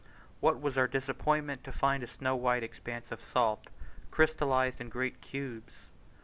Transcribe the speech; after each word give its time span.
What 0.39 0.59
was 0.59 0.79
our 0.79 0.87
disappointment 0.87 1.63
to 1.63 1.71
find 1.71 2.01
a 2.01 2.07
snow 2.07 2.35
white 2.35 2.63
expanse 2.63 3.11
of 3.11 3.23
salt, 3.23 3.67
crystallized 4.09 4.81
in 4.81 4.89
great 4.89 5.21
cubes! 5.21 5.73